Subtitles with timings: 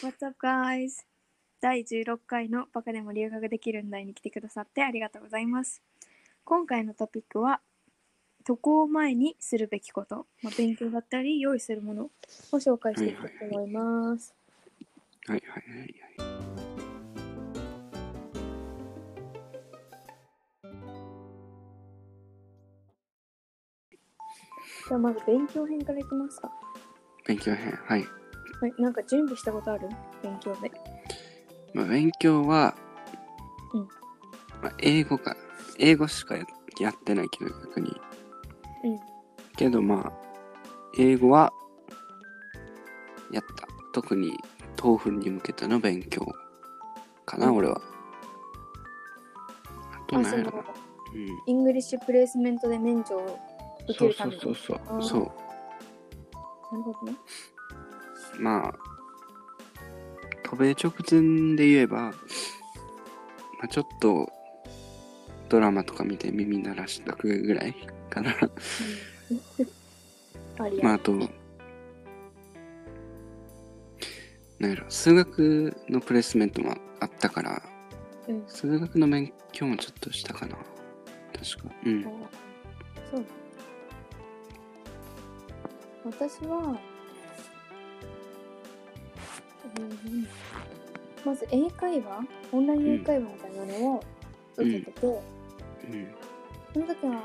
[0.00, 1.04] What's up, guys?
[1.60, 5.82] 第16回のバカでも留学できるんだいに来てくださってありがとうございます。
[6.44, 7.60] 今回のトピックは、
[8.44, 12.10] 渡航前にするべきこと、まあ、勉強だったり用意するものを
[12.52, 14.32] 紹介していきたいと思います。
[15.26, 15.94] はいはいはいはい。
[24.88, 26.52] じゃあまず勉強編からいきますか。
[27.26, 27.72] 勉強編。
[27.72, 28.04] はい。
[28.60, 29.88] はい、なんか準備したことある？
[30.22, 30.70] 勉強で。
[31.74, 32.74] まあ、勉強は、
[33.72, 33.88] うん
[34.62, 35.36] まあ、英語か。
[35.78, 36.44] 英語しかや
[36.80, 38.00] やってないけど、逆に。
[38.84, 38.98] うん。
[39.56, 40.12] けどまあ、
[40.98, 41.52] 英語は、
[43.30, 43.68] やった。
[43.92, 44.32] 特に、
[44.76, 46.26] TOEFL に向けての勉強
[47.26, 47.80] かな、うん俺は。
[49.92, 50.64] あとあ、その何やろな。
[51.14, 51.28] うん。
[51.46, 53.38] English placement で免除を
[53.88, 54.40] 受けそうるために。
[54.40, 54.98] そうそうそうあ。
[54.98, 55.20] ーそう。
[55.20, 57.18] なるほどね。
[58.38, 58.74] まあ、
[60.44, 62.12] 渡米直前で言えば、ま
[63.64, 64.30] あ、ちょっと
[65.48, 67.74] ドラマとか見て耳鳴らしとくぐらい
[68.08, 68.34] かな。
[70.58, 70.94] まあ、や。
[70.94, 71.12] あと、
[74.58, 77.62] なんやろ、数学のプレイスメントもあったから、
[78.28, 78.44] うん。
[78.46, 80.56] 数学の勉強もちょっとしたかな。
[81.32, 81.74] 確か。
[81.84, 82.02] うん。
[82.02, 82.08] そ
[83.18, 83.24] う。
[86.04, 86.78] 私は、うん、
[91.24, 92.20] まず英会話
[92.52, 94.04] オンライン英会話みたいなのを
[94.56, 95.10] 受けてて、う
[95.96, 96.08] ん。
[96.72, 97.22] その時は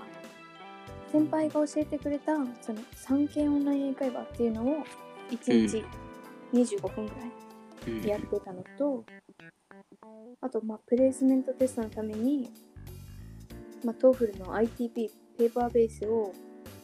[1.12, 4.84] 先輩が教えてくれたその産経オンライン英会話っていうのを
[5.32, 5.84] 1日
[6.54, 7.32] 25分ぐらい
[7.88, 8.02] うん。
[8.08, 9.04] やってたのと、
[10.42, 12.50] あと、まあ、プレイスメントテストのために、
[13.84, 16.34] まあ、TOEFL の ITP ペーパーベースを、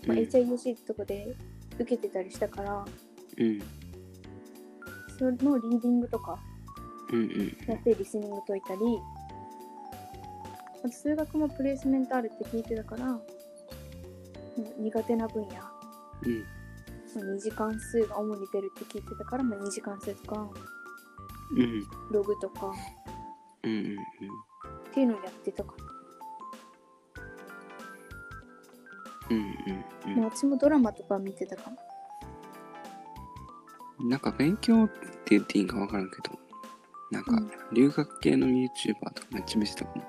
[0.05, 1.35] まあ、うん HIUC ってとこで
[1.75, 2.85] 受けてたりしたから、
[3.37, 3.59] うん。
[5.19, 6.39] そのリーディングとか
[7.11, 7.57] うんうん。
[7.67, 8.79] やってリスニング解いたり、
[10.83, 13.21] あと数学もプレイスメントあるって聞いてたから、うん
[14.77, 15.71] 苦手な分野、ま
[16.25, 16.45] うん。
[17.15, 20.49] あ、2次関数が主に出るって聞いてたから、まあ、2次関数とか
[21.55, 21.83] うん。
[22.11, 22.71] ログとか
[23.63, 23.95] うんうん
[24.89, 25.73] っていうのをやってたか
[29.29, 29.37] うん。
[29.37, 29.43] うん
[30.05, 31.88] うんな、まあ、私もドラマとか見てたかもうん。
[34.01, 34.99] なんか勉強って
[35.31, 36.39] 言っていいんかわからんけど、
[37.11, 40.03] なんかうん留学系の YouTuber とかめっちゃ見せたかも。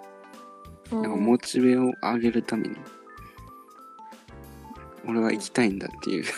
[0.92, 2.76] なんかうんモチベを上げるために、
[5.06, 6.24] 俺は行きたいんだっていう。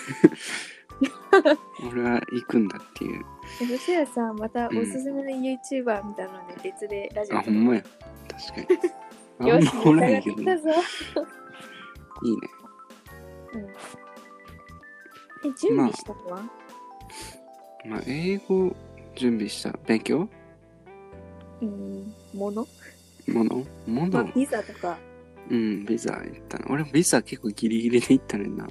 [1.91, 3.25] 俺は行くんだっていう。
[3.59, 7.83] そしたらさ、またおうんすすめの YouTuber みたいなので別でラジオあ、ほんまや。
[8.29, 8.75] 確か
[9.41, 9.49] に。
[9.51, 10.43] よし、あんまおら召んけどね。
[12.25, 12.49] いいね。
[13.55, 13.67] うん。
[15.51, 16.43] え、準備したのは、まあ、
[18.07, 18.75] 英語
[19.17, 19.77] 準備した？
[19.87, 20.29] 勉強？
[21.61, 22.67] うん、もの
[23.29, 23.57] もの
[23.87, 24.99] もまあ、のビザとか。
[25.51, 26.67] うん、ビザ行ったな。
[26.71, 28.69] 俺ビザ結構ギリギリで行ったねんな。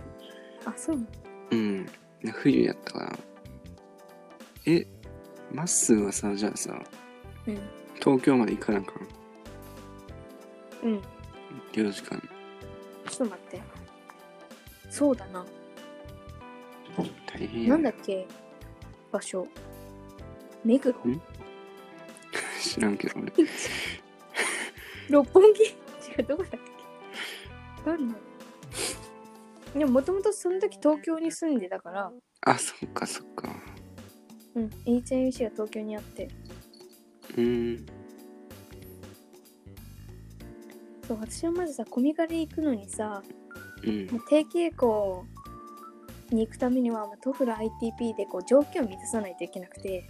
[0.66, 1.08] あ、そう
[1.52, 1.86] うん。
[2.34, 3.20] 冬やったから。
[4.66, 4.88] え、
[5.52, 6.82] まっすーはさ、じゃあさ、
[7.48, 7.60] うん。
[8.00, 8.94] 東京まで行かなあか
[10.86, 10.90] ん？
[10.90, 11.02] うん。
[11.74, 12.22] 領事館。
[13.10, 13.62] ちょっと待って。
[14.90, 15.46] そうだな。
[17.26, 18.28] 大変やなんだっけ？
[19.12, 19.48] 場所。
[20.64, 21.22] 目黒ん
[22.62, 23.34] 知らんけど俺。
[25.10, 25.64] 六本木？
[25.64, 25.74] 違
[26.20, 26.52] う、どこだっ
[27.84, 27.92] け？
[27.92, 28.16] どんな？
[29.74, 32.12] でももともとその時東京に住んでたから、
[32.42, 33.50] あ、そっかそっか。
[34.54, 36.30] うん、HIUC が東京にあって、
[37.38, 37.86] うーん。
[41.08, 43.24] そう、私はまずさ、コミカル行くのにさ、
[43.84, 44.08] うん。
[44.12, 45.26] まあ定期エコ
[46.36, 50.04] に行くためには、まあ、トフラ ITP でこう条件を満たさないといけなくて、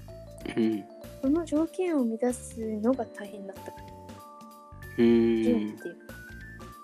[0.56, 0.84] うん。
[1.22, 3.84] その条件を満たすのが大変だったから、
[4.98, 5.44] うん。
[5.44, 5.98] 備っていう。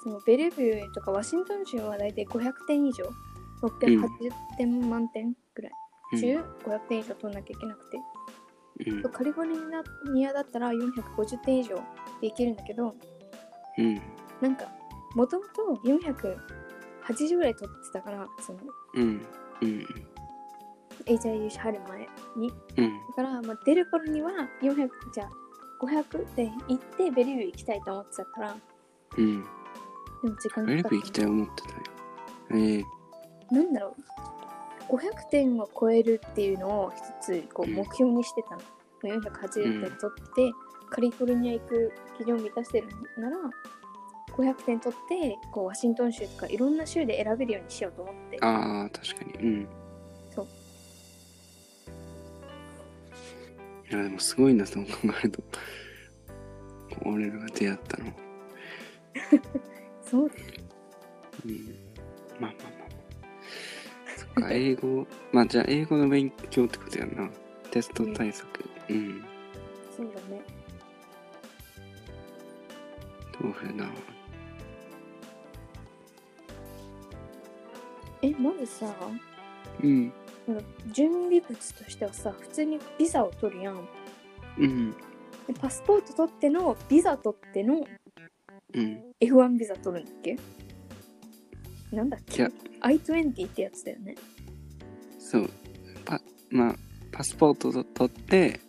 [0.03, 3.03] そのベルビューとかワシントン州は大体500点以上、
[3.62, 5.72] 680点満点ぐらい。
[6.19, 8.00] 中、500点以上取んなきゃいけなくて。
[8.92, 9.12] うん。
[9.12, 11.75] カリフォルニアだったら450点以上
[12.22, 12.95] でいけるんだけど、
[13.78, 13.95] うん。
[14.42, 14.72] なんか、
[15.16, 15.81] もともと
[17.09, 18.59] 480ぐらい取ってたから、その、
[18.95, 19.25] うん。
[19.62, 19.88] うん。
[21.06, 22.54] HIU 入る前に。
[22.77, 23.00] うん。
[23.09, 24.31] だから、まあ、出る頃には
[24.62, 25.30] 400、じゃあ
[25.83, 28.57] 500点行ってベルビュー行きたいと思ってたから、
[29.18, 29.44] うん。
[29.44, 31.75] でも時間ウェルかかっブ行きたい思ってたよ。
[32.51, 32.83] ええ
[33.50, 33.56] た。
[33.56, 33.95] なんだろ
[34.89, 34.95] う。
[34.95, 38.62] 500点を超えるっていうのを一つこううん目標にしてたの。
[39.04, 40.51] 480点取って、
[40.89, 42.88] カリフォルニア行く基準を満たしてる
[43.18, 43.38] なら、
[44.38, 48.38] 500点取ってこうワシントン州とかいろんな州で選べるようにしようと思って。
[48.42, 49.48] ああ、確かに。
[49.48, 49.68] うん。
[53.89, 55.44] や、でもすごいな、そう考えると。
[57.06, 58.13] 俺らが出会ったの。
[60.04, 60.31] そう
[61.45, 61.75] うん。
[62.40, 64.18] まあまあまあまあ。
[64.18, 67.30] そっか、英語、まあじゃあ英語の勉強ってことやんな。
[67.72, 68.48] テスト対策。
[68.90, 69.24] うん。
[69.95, 70.42] そうだね。
[73.40, 74.17] どうやな。
[78.27, 78.94] え、まずさ、
[79.83, 80.13] うん。
[80.47, 83.88] なんか準備物としてはさ、普通にビザを取るやん。
[84.59, 84.91] うん。
[84.91, 87.85] でパスポート取っての、ビザ取っての
[88.74, 89.01] うん。
[89.21, 90.38] F1 ビザ取るんだっけ？
[91.91, 92.38] なんだっけ？
[92.38, 92.51] いや
[92.81, 94.15] ?I20 ってやつだよね。
[95.19, 95.50] そう。
[96.06, 96.19] パ、
[96.50, 96.75] まあ、
[97.12, 98.59] パスポートと取って、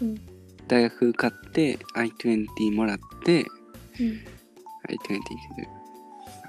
[0.00, 0.20] うん。
[0.68, 3.44] 大学受かって、I20 もらって、
[3.98, 4.06] うん。
[4.06, 4.18] I20 っ
[5.06, 5.16] て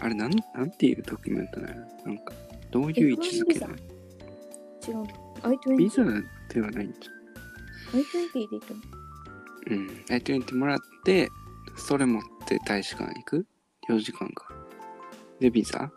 [0.01, 1.75] あれ、なん、なんていうドキュメントなの？
[2.05, 2.33] なんか、
[2.71, 3.75] どういう位置づけなの？
[3.75, 5.07] 違うの。
[5.43, 5.77] I20。
[5.77, 6.03] ビザ
[6.49, 6.99] ではないんじ
[7.93, 8.79] I20 で行くの。
[9.67, 9.73] ゃん。
[9.73, 9.87] うん。
[10.09, 11.29] I20 もらって、
[11.75, 13.45] それ持って大使館行く
[13.89, 14.47] ?4 時間か。
[15.39, 15.91] で、ビザ？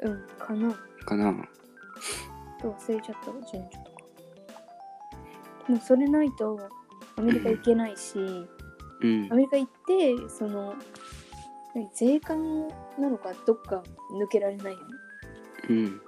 [0.00, 0.74] うん、かな。
[1.04, 1.32] かな
[2.60, 3.96] と忘れちゃったわ、順序とか。
[5.68, 6.58] でもそれないと
[7.16, 9.36] アメリカ行けないし、うんア。
[9.36, 10.80] メリカ行って、その、何
[11.94, 12.68] 税関
[12.98, 13.82] なのかどっか
[14.12, 14.84] 抜けられないよね。
[15.70, 16.00] うん。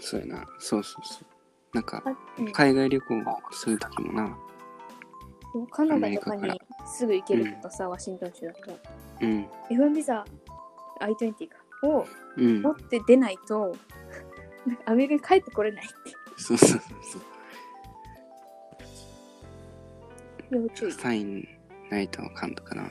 [0.00, 0.46] そうやな。
[0.58, 1.26] そうそうそう。
[1.74, 3.14] なんか、あ、うん、海外旅行
[3.52, 4.36] するときもな。
[5.70, 8.78] カナダとかにらすぐ行けるとかさ、ワシントン州だと。
[9.20, 9.46] うん。
[9.70, 10.24] F1 ビザ
[11.00, 12.72] I20 かをうん持。
[12.72, 13.76] って出ないと、
[14.66, 16.12] なんかアメリカに帰ってこれないって。
[16.36, 17.22] そうそうそうそう。
[20.50, 20.92] 要注意。
[20.92, 21.48] サイン
[21.92, 22.82] ないとあかんとかな。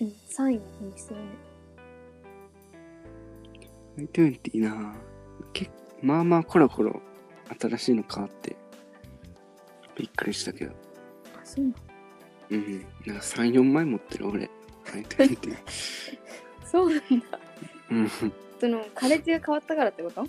[0.00, 0.60] うん、サイン
[0.94, 1.24] 必要ね。
[4.12, 4.94] I20 な。
[5.54, 5.70] け
[6.02, 7.00] まあまあコロコロ
[7.58, 8.54] 新しいの変わって。
[9.96, 10.72] びっくりしたけど。
[10.72, 11.76] あ、そうなの？
[12.50, 14.50] うんなんか34枚持ってる俺。
[14.92, 15.56] I20
[16.70, 17.40] そうなんだ。
[17.90, 18.08] うん。
[18.60, 20.26] その、カレッジが変わったからってこと？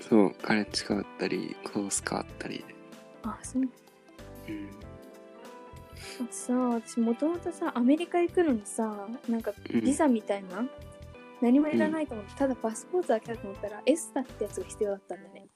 [0.00, 0.34] そう。
[0.34, 2.64] カレッジ変わったりコース変わったりで。
[3.22, 3.62] あ、そう。
[3.62, 3.70] うん
[6.30, 9.80] さあ私もともとさアメリカ行くのにさなんかうん。
[9.80, 10.64] ビザみたいな、
[11.40, 15.46] 何もいらないと思って、ただパスポートだけだと思ったらエスタってやつが必要だったんだね。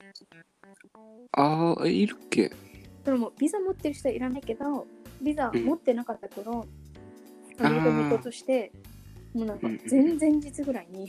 [1.33, 2.51] ああいるっけ？
[3.03, 4.87] それもビザ持ってる人はいらないけど
[5.21, 6.65] ビザうん持ってなかった頃、
[7.59, 8.71] アメリカに行こうとして
[9.33, 11.07] もうなんかうん前々日ぐらいに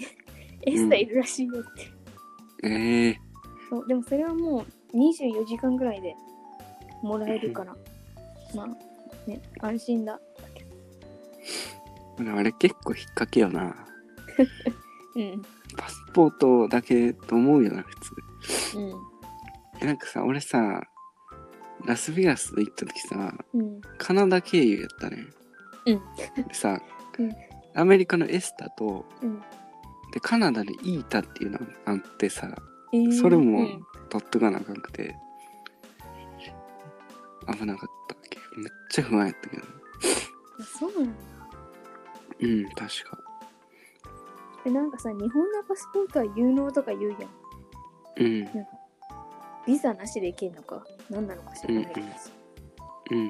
[0.63, 3.19] エスタいるらしいよって、ええ
[3.71, 6.15] そうでもそれはもう24時間ぐらいで
[7.03, 7.75] もらえるから、
[8.55, 8.69] まあ
[9.27, 10.21] ね安心だ。
[12.19, 13.75] ー、あれ結構引っ掛けよな。
[15.17, 15.43] うん。
[15.77, 17.97] パスポートだけと思うよな普
[18.71, 18.79] 通。
[18.79, 18.93] うん。
[19.81, 20.83] えなんかさ俺さ
[21.85, 23.81] ラスベガス行った時さうん。
[23.99, 25.27] カナダ経由やったね。
[25.87, 26.45] うん。
[26.49, 26.81] でさ、
[27.19, 27.33] うん。
[27.75, 29.41] アメリカのエスタと、うん。
[30.13, 32.55] で、カナダでイータっていうのがあってさ、
[32.93, 35.17] えーそれもうん取っとかなあかんくて、
[37.53, 38.15] 危なかった
[38.57, 39.63] めっちゃ不安やったけど。
[39.63, 41.13] あそうなんだ
[42.41, 43.19] うん、確か。
[44.65, 47.21] えなんかさ日本のパスポートは有能とか言うやん
[48.19, 48.49] うん、
[49.67, 52.31] ビザなしで行けんのか何なのか知らないけどさ、
[53.11, 53.27] うん。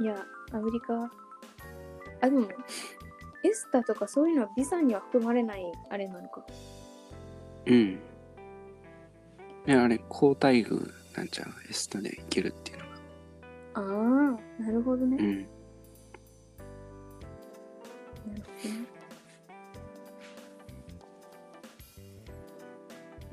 [0.00, 0.16] いや
[0.52, 1.10] アメリカ
[2.20, 2.48] あでも
[3.44, 6.44] エスタとかそういうのはビザには含まれないあれなのか
[7.66, 8.00] うん。
[9.66, 11.48] ね、あれ、高待遇なんちゃう？
[11.70, 12.83] エスタで行けるっていうのが。
[13.74, 15.26] ああなるほどね、うん。
[15.26, 15.46] なる
[18.62, 18.86] ほどね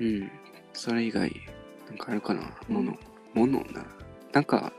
[0.00, 0.30] うん。
[0.72, 1.30] それ以外、
[1.88, 2.42] なんかあるかな？
[2.68, 2.98] うんもの。
[3.34, 3.86] ものな。
[4.32, 4.72] なんか、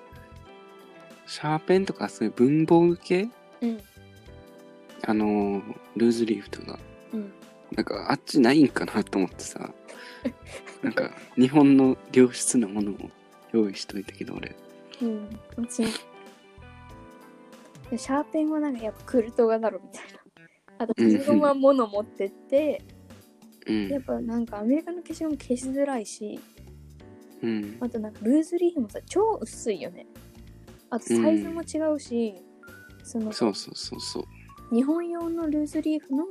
[1.25, 3.29] シャーペンとかそういう文房具系？
[3.61, 3.81] うん
[5.05, 5.61] あのー
[5.95, 6.77] ルーズリーフとか。
[7.13, 7.31] うん
[7.71, 9.71] なんかあっちないんかなと思ってさ。
[10.83, 12.95] なんか日本の良質なものを
[13.51, 14.55] 用意しといたけど俺。
[15.01, 15.39] うん。
[15.57, 15.81] 私。
[15.81, 15.87] も
[17.91, 20.19] でシャーペンはなんかやっぱクルトガだろみたいな。
[20.79, 22.81] あとうん自分は物持ってって、
[23.67, 23.87] うん。
[23.89, 26.39] やっぱなんかアメリカの消しゴム消しづらいし。
[27.41, 27.77] うん。
[27.79, 30.07] あとなんかルーズリーフもさ超薄いよね。
[30.89, 32.35] あとサイズも違うし、
[33.03, 34.23] そのそうそうそうそう。
[34.75, 36.25] 日本用のルーズリーフの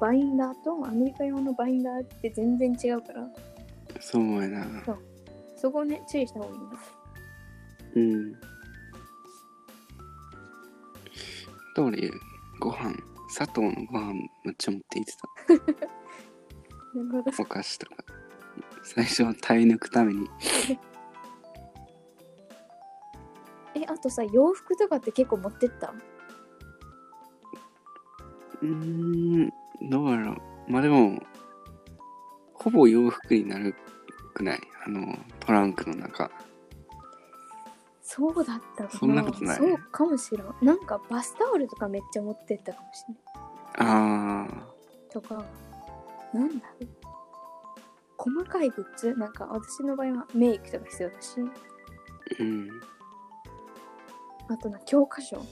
[0.00, 3.28] バインダーとアメリカ用のバインダーって全然違うから。
[4.00, 4.66] そうやな。
[5.56, 6.76] そこをね注意した方がいいんだ
[7.94, 8.32] うん。
[11.74, 12.10] と俺、
[12.60, 12.94] ご飯、
[13.28, 15.28] 砂糖のご飯めっちゃ持って行ってた。
[17.42, 17.96] お菓子とか。
[18.82, 20.28] 最初は耐え抜くために。
[23.74, 25.92] え、あとさ、洋服とかって結構持ってった？
[28.62, 29.52] うーん、
[29.90, 30.32] どうやろ
[30.68, 30.70] う。
[30.70, 31.20] まあでも、
[32.52, 33.74] ほぼ洋服になる
[34.32, 34.60] くない？
[34.86, 36.30] あの、トランクの中。
[38.16, 40.46] そうだったかなそんなことないそうかもしれん。
[40.62, 43.22] なんかバスタオルとかめっちゃ持ってったかもしれない。
[43.78, 44.46] あ
[45.10, 45.44] とか、
[46.32, 46.88] なんだろう。
[48.16, 49.16] 細かいグッズ？
[49.16, 51.48] なんか私の場合はメイクとか必要だし、ー、
[52.38, 52.70] うん。
[54.48, 55.38] あとな、教科書。
[55.38, 55.42] う。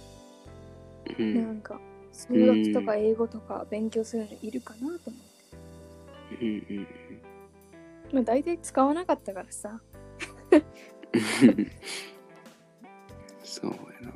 [1.18, 1.80] なんんか、
[2.12, 5.10] 数学とか英語とか勉強するのいるかなと思って。
[6.40, 6.86] うんうん
[8.12, 9.80] まあ大体使わなかったからさ。
[13.62, 13.70] うん。
[13.70, 14.12] そうやな。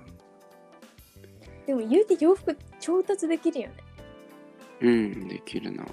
[1.66, 3.74] でも言うて洋服調達できるよね。
[4.80, 5.84] うん、できるな。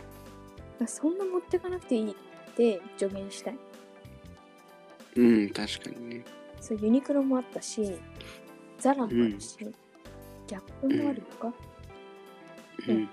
[0.88, 2.15] そんな持ってかなくていいっ
[2.55, 3.57] て助言したい。
[5.15, 6.25] うん、確かにね。
[6.59, 7.97] そう、ユニクロもあったし、
[8.79, 11.53] ザラもあるし、ギャップもあるのか、
[12.88, 13.09] うんうん。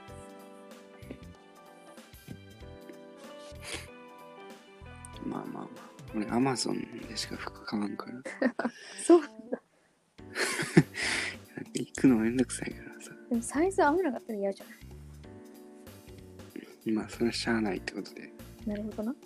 [5.25, 5.67] まあまあまあ。
[6.17, 8.07] 俺、アマゾンでしか服買わんか
[8.41, 8.71] ら。
[9.05, 9.21] そう。
[11.75, 13.11] 行くのめんどくさいからさ。
[13.29, 14.71] でもサイズ合わなかったら嫌じゃな
[16.87, 16.93] い？
[16.93, 18.33] まあ、それはしゃあないってことで。
[18.67, 19.13] なるほどな。
[19.13, 19.15] う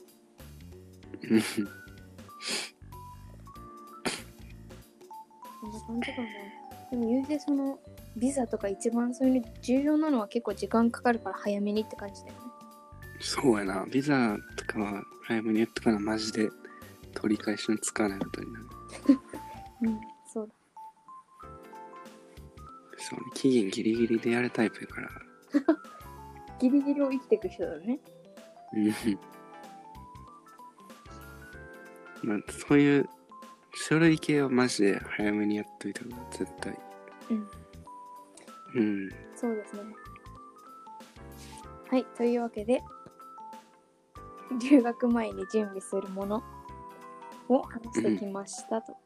[1.37, 1.41] ん
[5.87, 6.29] こんな感じかな。
[6.91, 7.79] でも言うてその、
[8.17, 12.41] ビザとか一番そういうの重要なのは結構時間かかるから早めにって感じだよね。
[13.21, 13.87] そうやな。
[13.91, 16.49] ビザとかは早めに言っとかな、マジで
[17.15, 18.67] 取り返しのつかないことになる。
[19.83, 20.01] うん。
[23.07, 25.11] そうね、期限ギリギリでやるタイプやから。
[26.59, 28.01] ギリギリを生きていく人だね。
[28.73, 28.95] うん
[32.23, 33.09] まあ、そういう
[33.75, 36.79] 書類系はマジで早めにやっといた方が絶対。
[37.31, 37.49] うん。
[38.75, 39.11] うん。
[39.37, 39.83] そうですね。
[41.91, 42.83] はい、というわけで、
[44.71, 46.43] 留学前に準備するもの
[47.51, 49.04] を話してきましたと。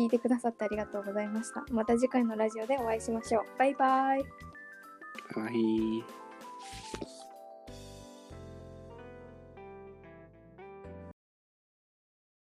[0.00, 1.62] 聞いてくださってありがとうございました。
[1.70, 3.58] また次回のラジオでお会いしましょう。
[3.58, 4.20] バイバイ。
[4.20, 6.19] はい。